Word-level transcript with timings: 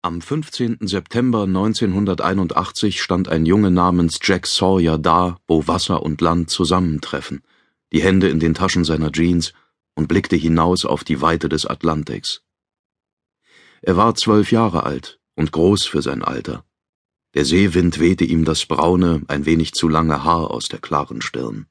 Am 0.00 0.20
15. 0.20 0.78
September 0.82 1.42
1981 1.42 3.02
stand 3.02 3.28
ein 3.28 3.44
Junge 3.44 3.72
namens 3.72 4.20
Jack 4.22 4.46
Sawyer 4.46 4.96
da, 4.96 5.38
wo 5.48 5.66
Wasser 5.66 6.04
und 6.04 6.20
Land 6.20 6.50
zusammentreffen, 6.50 7.42
die 7.92 8.00
Hände 8.00 8.28
in 8.28 8.38
den 8.38 8.54
Taschen 8.54 8.84
seiner 8.84 9.10
Jeans, 9.10 9.54
und 9.96 10.06
blickte 10.06 10.36
hinaus 10.36 10.84
auf 10.84 11.02
die 11.02 11.20
Weite 11.20 11.48
des 11.48 11.66
Atlantiks. 11.66 12.42
Er 13.82 13.96
war 13.96 14.14
zwölf 14.14 14.52
Jahre 14.52 14.84
alt 14.84 15.18
und 15.34 15.50
groß 15.50 15.86
für 15.86 16.00
sein 16.00 16.22
Alter. 16.22 16.64
Der 17.34 17.44
Seewind 17.44 17.98
wehte 17.98 18.24
ihm 18.24 18.44
das 18.44 18.66
braune, 18.66 19.22
ein 19.26 19.46
wenig 19.46 19.74
zu 19.74 19.88
lange 19.88 20.22
Haar 20.22 20.52
aus 20.52 20.68
der 20.68 20.78
klaren 20.78 21.22
Stirn. 21.22 21.66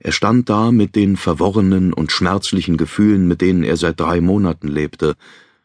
Er 0.00 0.12
stand 0.12 0.50
da 0.50 0.70
mit 0.70 0.96
den 0.96 1.16
verworrenen 1.16 1.94
und 1.94 2.12
schmerzlichen 2.12 2.76
Gefühlen, 2.76 3.26
mit 3.26 3.40
denen 3.40 3.64
er 3.64 3.78
seit 3.78 3.98
drei 3.98 4.20
Monaten 4.20 4.68
lebte, 4.68 5.16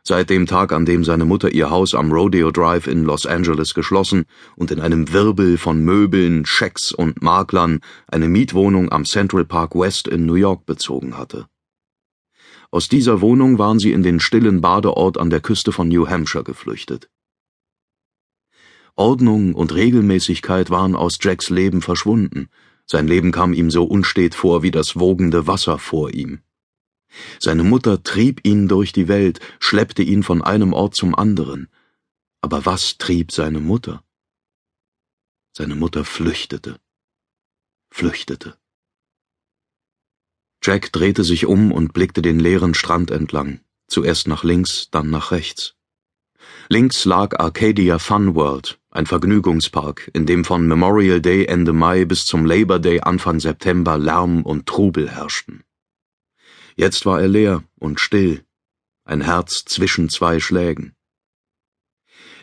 Seit 0.05 0.29
dem 0.29 0.47
Tag, 0.47 0.73
an 0.73 0.85
dem 0.85 1.05
seine 1.05 1.23
Mutter 1.23 1.53
ihr 1.53 1.69
Haus 1.69 1.95
am 1.95 2.11
Rodeo 2.11 2.51
Drive 2.51 2.87
in 2.87 3.05
Los 3.05 3.25
Angeles 3.25 3.73
geschlossen 3.73 4.25
und 4.57 4.69
in 4.69 4.81
einem 4.81 5.13
Wirbel 5.13 5.57
von 5.57 5.81
Möbeln, 5.81 6.45
Schecks 6.45 6.91
und 6.91 7.21
Maklern 7.21 7.79
eine 8.07 8.27
Mietwohnung 8.27 8.91
am 8.91 9.05
Central 9.05 9.45
Park 9.45 9.75
West 9.75 10.09
in 10.09 10.25
New 10.25 10.35
York 10.35 10.65
bezogen 10.65 11.17
hatte. 11.17 11.47
Aus 12.69 12.89
dieser 12.89 13.21
Wohnung 13.21 13.59
waren 13.59 13.79
sie 13.79 13.93
in 13.93 14.03
den 14.03 14.19
stillen 14.19 14.59
Badeort 14.59 15.17
an 15.17 15.29
der 15.29 15.39
Küste 15.39 15.71
von 15.71 15.87
New 15.87 16.05
Hampshire 16.07 16.43
geflüchtet. 16.43 17.09
Ordnung 18.95 19.53
und 19.53 19.73
Regelmäßigkeit 19.73 20.69
waren 20.69 20.97
aus 20.97 21.17
Jacks 21.21 21.49
Leben 21.49 21.81
verschwunden, 21.81 22.49
sein 22.85 23.07
Leben 23.07 23.31
kam 23.31 23.53
ihm 23.53 23.71
so 23.71 23.85
unstet 23.85 24.35
vor 24.35 24.63
wie 24.63 24.71
das 24.71 24.99
wogende 24.99 25.47
Wasser 25.47 25.79
vor 25.79 26.13
ihm. 26.13 26.41
Seine 27.39 27.63
Mutter 27.63 28.03
trieb 28.03 28.41
ihn 28.43 28.67
durch 28.67 28.91
die 28.91 29.07
Welt, 29.07 29.39
schleppte 29.59 30.03
ihn 30.03 30.23
von 30.23 30.41
einem 30.41 30.73
Ort 30.73 30.95
zum 30.95 31.15
anderen. 31.15 31.69
Aber 32.41 32.65
was 32.65 32.97
trieb 32.97 33.31
seine 33.31 33.59
Mutter? 33.59 34.03
Seine 35.55 35.75
Mutter 35.75 36.03
flüchtete. 36.03 36.79
Flüchtete. 37.89 38.57
Jack 40.63 40.91
drehte 40.91 41.23
sich 41.23 41.45
um 41.45 41.71
und 41.71 41.93
blickte 41.93 42.21
den 42.21 42.39
leeren 42.39 42.73
Strand 42.73 43.11
entlang, 43.11 43.59
zuerst 43.87 44.27
nach 44.27 44.43
links, 44.43 44.89
dann 44.91 45.09
nach 45.09 45.31
rechts. 45.31 45.75
Links 46.69 47.05
lag 47.05 47.39
Arcadia 47.39 47.99
Fun 47.99 48.35
World, 48.35 48.79
ein 48.89 49.05
Vergnügungspark, 49.05 50.09
in 50.13 50.25
dem 50.25 50.45
von 50.45 50.65
Memorial 50.65 51.21
Day 51.21 51.45
Ende 51.45 51.73
Mai 51.73 52.05
bis 52.05 52.25
zum 52.25 52.45
Labor 52.45 52.79
Day 52.79 53.01
Anfang 53.01 53.39
September 53.39 53.97
Lärm 53.97 54.43
und 54.43 54.65
Trubel 54.65 55.09
herrschten. 55.09 55.63
Jetzt 56.75 57.05
war 57.05 57.21
er 57.21 57.27
leer 57.27 57.63
und 57.79 57.99
still, 57.99 58.43
ein 59.05 59.21
Herz 59.21 59.65
zwischen 59.65 60.09
zwei 60.09 60.39
Schlägen. 60.39 60.95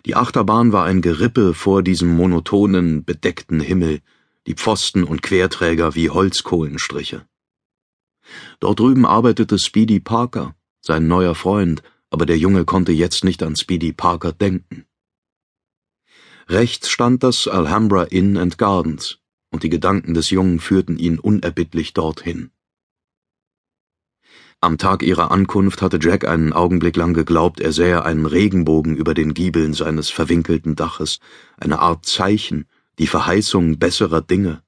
Die 0.07 0.15
Achterbahn 0.15 0.73
war 0.73 0.85
ein 0.85 1.03
Gerippe 1.03 1.53
vor 1.53 1.83
diesem 1.83 2.15
monotonen, 2.15 3.05
bedeckten 3.05 3.61
Himmel, 3.61 4.01
die 4.47 4.55
Pfosten 4.55 5.05
und 5.05 5.23
Querträger 5.23 5.95
wie 5.95 6.11
Holzkohlenstriche. 6.11 7.27
Dort 8.61 8.79
drüben 8.79 9.05
arbeitete 9.05 9.59
Speedy 9.59 10.01
Parker, 10.01 10.55
sein 10.81 11.09
neuer 11.09 11.35
Freund, 11.35 11.83
aber 12.11 12.27
der 12.27 12.39
Junge 12.39 12.65
konnte 12.65 12.93
jetzt 12.93 13.25
nicht 13.25 13.43
an 13.43 13.57
Speedy 13.57 13.93
Parker 13.93 14.33
denken. 14.33 14.87
Rechts 16.49 16.89
stand 16.91 17.23
das 17.23 17.47
Alhambra 17.47 18.05
Inn 18.05 18.37
and 18.37 18.59
Gardens, 18.59 19.19
und 19.51 19.63
die 19.63 19.71
Gedanken 19.71 20.15
des 20.15 20.31
Jungen 20.31 20.61
führten 20.61 20.99
ihn 20.99 21.19
unerbittlich 21.19 21.93
dorthin. 21.93 22.51
Am 24.63 24.77
Tag 24.77 25.03
ihrer 25.03 25.31
Ankunft 25.31 25.81
hatte 25.81 25.99
Jack 25.99 26.29
einen 26.29 26.53
Augenblick 26.53 26.95
lang 26.95 27.15
geglaubt, 27.15 27.61
er 27.61 27.73
sähe 27.73 28.05
einen 28.05 28.27
Regenbogen 28.27 28.95
über 28.95 29.15
den 29.15 29.33
Giebeln 29.33 29.73
seines 29.73 30.11
verwinkelten 30.11 30.77
Daches, 30.77 31.19
eine 31.57 31.79
Art 31.79 32.05
Zeichen, 32.05 32.67
die 32.99 33.07
Verheißung 33.07 33.79
besserer 33.79 34.21
Dinge. 34.21 34.63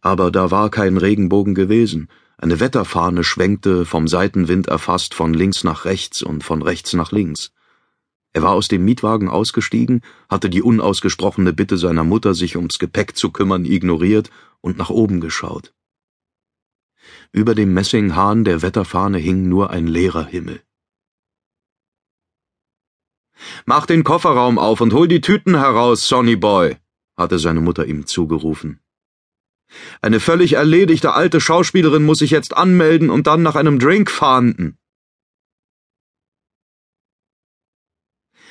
Aber 0.00 0.30
da 0.30 0.52
war 0.52 0.70
kein 0.70 0.98
Regenbogen 0.98 1.56
gewesen, 1.56 2.08
eine 2.38 2.60
Wetterfahne 2.60 3.24
schwenkte, 3.24 3.84
vom 3.84 4.06
Seitenwind 4.06 4.68
erfasst, 4.68 5.14
von 5.14 5.34
links 5.34 5.64
nach 5.64 5.84
rechts 5.84 6.22
und 6.22 6.44
von 6.44 6.62
rechts 6.62 6.92
nach 6.92 7.10
links. 7.10 7.50
Er 8.32 8.42
war 8.42 8.52
aus 8.52 8.68
dem 8.68 8.84
Mietwagen 8.84 9.28
ausgestiegen, 9.28 10.02
hatte 10.28 10.48
die 10.48 10.62
unausgesprochene 10.62 11.52
Bitte 11.52 11.76
seiner 11.76 12.04
Mutter, 12.04 12.34
sich 12.34 12.56
ums 12.56 12.78
Gepäck 12.78 13.16
zu 13.16 13.32
kümmern, 13.32 13.64
ignoriert 13.64 14.30
und 14.60 14.78
nach 14.78 14.90
oben 14.90 15.20
geschaut. 15.20 15.74
Über 17.32 17.54
dem 17.54 17.72
Messinghahn 17.74 18.44
der 18.44 18.62
Wetterfahne 18.62 19.18
hing 19.18 19.48
nur 19.48 19.70
ein 19.70 19.86
leerer 19.86 20.24
Himmel. 20.24 20.62
Mach 23.64 23.86
den 23.86 24.04
Kofferraum 24.04 24.58
auf 24.58 24.80
und 24.80 24.92
hol 24.92 25.08
die 25.08 25.20
Tüten 25.20 25.56
heraus, 25.56 26.06
Sonny 26.08 26.36
Boy, 26.36 26.76
hatte 27.16 27.38
seine 27.38 27.60
Mutter 27.60 27.86
ihm 27.86 28.06
zugerufen. 28.06 28.80
Eine 30.02 30.20
völlig 30.20 30.54
erledigte 30.54 31.12
alte 31.12 31.40
Schauspielerin 31.40 32.04
muss 32.04 32.18
sich 32.18 32.30
jetzt 32.30 32.56
anmelden 32.56 33.10
und 33.10 33.26
dann 33.26 33.42
nach 33.42 33.54
einem 33.54 33.78
Drink 33.78 34.10
fahnden. 34.10 34.78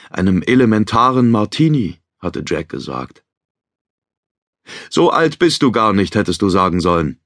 Einem 0.09 0.41
elementaren 0.41 1.29
Martini, 1.29 1.99
hatte 2.19 2.43
Jack 2.45 2.69
gesagt. 2.69 3.23
So 4.89 5.11
alt 5.11 5.39
bist 5.39 5.61
du 5.61 5.71
gar 5.71 5.93
nicht, 5.93 6.15
hättest 6.15 6.41
du 6.41 6.49
sagen 6.49 6.79
sollen. 6.79 7.19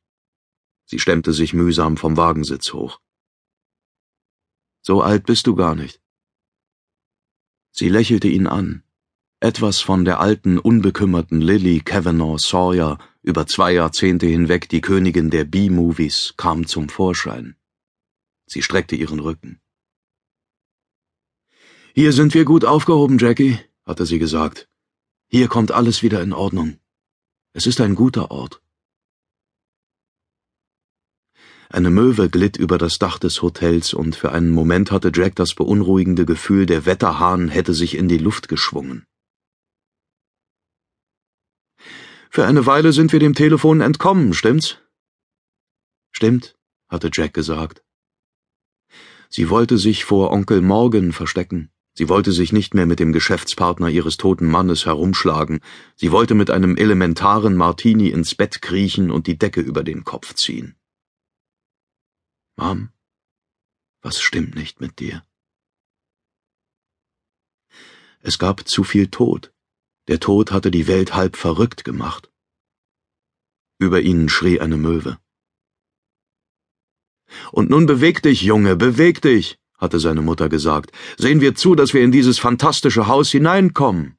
Sie 0.94 1.00
stemmte 1.00 1.34
sich 1.34 1.56
mühsam 1.56 1.98
vom 1.98 2.18
Wagensitz 2.18 2.72
hoch. 2.72 3.00
So 4.84 5.02
alt 5.02 5.26
bist 5.26 5.48
du 5.48 5.56
gar 5.56 5.74
nicht. 5.74 6.00
Sie 7.72 7.90
lächelte 7.90 8.28
ihn 8.28 8.46
an. 8.46 8.84
Etwas 9.40 9.80
von 9.80 10.06
der 10.06 10.20
alten, 10.20 10.60
unbekümmerten 10.60 11.42
Lily 11.42 11.80
Kavanaugh 11.80 12.38
Sawyer, 12.38 13.00
über 13.24 13.48
zwei 13.48 13.74
Jahrzehnte 13.74 14.28
hinweg 14.28 14.70
die 14.70 14.82
Königin 14.82 15.32
der 15.32 15.46
B-Movies, 15.46 16.36
kam 16.38 16.68
zum 16.68 16.90
Vorschein. 16.90 17.56
Sie 18.46 18.62
streckte 18.62 18.96
ihren 18.96 19.20
Rücken. 19.20 19.60
Hier 21.96 22.14
sind 22.14 22.36
wir 22.36 22.46
gut 22.46 22.66
aufgehoben, 22.66 23.18
Jackie, 23.18 23.58
hatte 23.84 24.06
sie 24.06 24.20
gesagt. 24.20 24.70
Hier 25.28 25.48
kommt 25.48 25.72
alles 25.72 26.04
wieder 26.04 26.22
in 26.22 26.34
Ordnung. 26.34 26.78
Es 27.54 27.66
ist 27.66 27.82
ein 27.82 27.96
guter 27.96 28.30
Ort. 28.30 28.62
Eine 31.70 31.90
Möwe 31.90 32.30
glitt 32.30 32.58
über 32.58 32.78
das 32.78 33.00
Dach 33.00 33.20
des 33.20 33.42
Hotels, 33.42 33.94
und 33.94 34.16
für 34.16 34.32
einen 34.32 34.52
Moment 34.52 34.92
hatte 34.92 35.12
Jack 35.14 35.36
das 35.36 35.56
beunruhigende 35.56 36.26
Gefühl, 36.26 36.66
der 36.66 36.86
Wetterhahn 36.86 37.50
hätte 37.50 37.74
sich 37.74 37.98
in 37.98 38.08
die 38.08 38.18
Luft 38.18 38.48
geschwungen. 38.48 39.06
Für 42.30 42.46
eine 42.46 42.66
Weile 42.66 42.94
sind 42.94 43.12
wir 43.12 43.20
dem 43.20 43.36
Telefon 43.36 43.82
entkommen, 43.82 44.34
stimmt's? 44.34 44.80
Stimmt, 46.12 46.56
hatte 46.90 47.10
Jack 47.14 47.34
gesagt. 47.34 47.84
Sie 49.30 49.50
wollte 49.50 49.78
sich 49.78 50.06
vor 50.06 50.32
Onkel 50.32 50.62
Morgan 50.62 51.12
verstecken. 51.12 51.72
Sie 51.96 52.10
wollte 52.10 52.32
sich 52.32 52.52
nicht 52.54 52.74
mehr 52.74 52.88
mit 52.88 53.00
dem 53.00 53.14
Geschäftspartner 53.14 53.90
ihres 53.90 54.18
toten 54.18 54.48
Mannes 54.48 54.86
herumschlagen. 54.88 55.60
Sie 55.96 56.12
wollte 56.12 56.34
mit 56.34 56.50
einem 56.50 56.76
elementaren 56.76 57.56
Martini 57.56 58.10
ins 58.10 58.34
Bett 58.34 58.64
kriechen 58.64 59.12
und 59.12 59.28
die 59.28 59.38
Decke 59.38 59.62
über 59.62 59.84
den 59.84 60.04
Kopf 60.04 60.34
ziehen. 60.34 60.76
Mom, 62.56 62.90
was 64.02 64.22
stimmt 64.22 64.54
nicht 64.56 64.80
mit 64.80 65.00
dir? 65.00 65.26
Es 68.22 68.38
gab 68.38 68.68
zu 68.68 68.84
viel 68.84 69.08
Tod. 69.08 69.52
Der 70.08 70.20
Tod 70.20 70.52
hatte 70.52 70.70
die 70.70 70.88
Welt 70.88 71.16
halb 71.16 71.36
verrückt 71.36 71.84
gemacht. 71.84 72.32
Über 73.80 74.02
ihnen 74.02 74.30
schrie 74.30 74.60
eine 74.60 74.78
Möwe. 74.78 75.18
Und 77.52 77.70
nun 77.72 77.86
beweg 77.88 78.22
dich, 78.22 78.44
Junge, 78.44 78.76
beweg 78.76 79.22
dich, 79.22 79.58
hatte 79.78 80.00
seine 80.00 80.22
Mutter 80.22 80.48
gesagt. 80.48 80.92
Sehen 81.18 81.42
wir 81.42 81.56
zu, 81.56 81.74
dass 81.74 81.94
wir 81.94 82.04
in 82.04 82.12
dieses 82.12 82.38
fantastische 82.38 83.08
Haus 83.08 83.32
hineinkommen. 83.32 84.18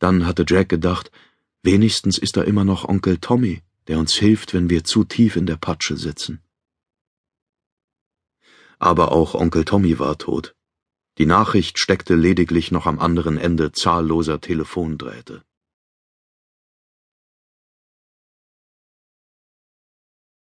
Dann 0.00 0.26
hatte 0.26 0.44
Jack 0.46 0.68
gedacht, 0.68 1.12
wenigstens 1.62 2.18
ist 2.18 2.36
da 2.36 2.42
immer 2.42 2.64
noch 2.64 2.84
Onkel 2.84 3.18
Tommy 3.18 3.62
der 3.88 3.98
uns 3.98 4.14
hilft, 4.14 4.54
wenn 4.54 4.70
wir 4.70 4.84
zu 4.84 5.04
tief 5.04 5.36
in 5.36 5.46
der 5.46 5.56
Patsche 5.56 5.96
sitzen. 5.96 6.42
Aber 8.78 9.12
auch 9.12 9.34
Onkel 9.34 9.64
Tommy 9.64 9.98
war 9.98 10.18
tot. 10.18 10.54
Die 11.18 11.26
Nachricht 11.26 11.78
steckte 11.78 12.14
lediglich 12.14 12.70
noch 12.70 12.86
am 12.86 12.98
anderen 12.98 13.38
Ende 13.38 13.72
zahlloser 13.72 14.40
Telefondrähte. 14.40 15.42